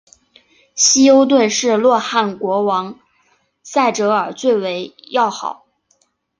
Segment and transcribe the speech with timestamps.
[0.73, 2.97] 希优顿是洛汗国王
[3.61, 5.67] 塞哲尔最为要好。